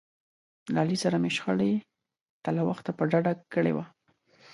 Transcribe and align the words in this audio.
له 0.73 0.77
علي 0.83 0.97
سره 1.03 1.15
مې 1.23 1.31
شخړې 1.37 1.73
ته 2.43 2.49
له 2.57 2.61
وخته 2.69 2.91
په 2.97 3.03
ډډه 3.11 3.33
کړي 3.53 3.71
و. 3.73 3.77